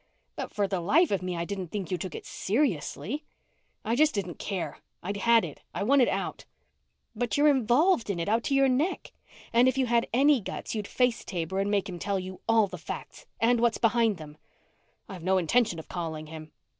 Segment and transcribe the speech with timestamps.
[0.35, 3.23] "But for the life of me I didn't think you took it seriously."
[3.85, 4.79] "I just didn't care.
[5.03, 5.59] I'd had it.
[5.75, 6.43] I wanted out."
[7.15, 9.11] "But you're involved in it, up to your neck,
[9.53, 12.65] and if you had any guts you'd face Taber and make him tell you all
[12.65, 14.37] the facts and what's behind them."
[15.07, 16.51] "I have no intention of calling him."